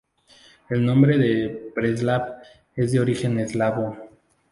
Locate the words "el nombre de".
0.71-1.71